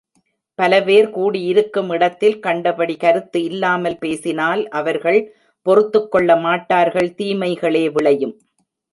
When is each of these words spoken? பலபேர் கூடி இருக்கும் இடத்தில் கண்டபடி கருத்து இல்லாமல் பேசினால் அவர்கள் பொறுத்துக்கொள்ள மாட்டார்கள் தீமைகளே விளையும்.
பலபேர் 0.59 1.07
கூடி 1.09 1.39
இருக்கும் 1.43 1.89
இடத்தில் 1.89 2.37
கண்டபடி 2.39 2.95
கருத்து 2.95 3.39
இல்லாமல் 3.43 3.97
பேசினால் 3.97 4.61
அவர்கள் 4.69 5.19
பொறுத்துக்கொள்ள 5.65 6.37
மாட்டார்கள் 6.37 7.09
தீமைகளே 7.13 7.85
விளையும். 7.89 8.33